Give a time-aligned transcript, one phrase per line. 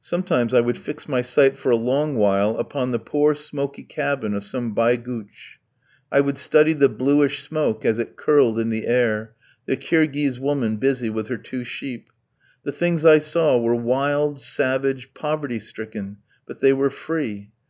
[0.00, 4.32] Sometimes I would fix my sight for a long while upon the poor smoky cabin
[4.32, 5.58] of some baïgouch;
[6.10, 9.34] I would study the bluish smoke as it curled in the air,
[9.66, 12.08] the Kirghiz woman busy with her two sheep....
[12.64, 16.16] The things I saw were wild, savage, poverty stricken;
[16.46, 17.50] but they were free.